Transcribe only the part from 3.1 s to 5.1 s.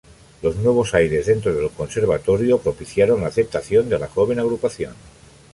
la aceptación de la joven agrupación.